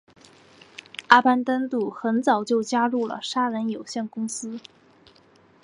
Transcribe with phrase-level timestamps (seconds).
[1.09, 4.59] 阿班旦杜很早就加入了杀人有限公司。